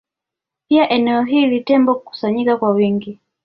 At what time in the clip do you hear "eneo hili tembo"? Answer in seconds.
0.89-1.93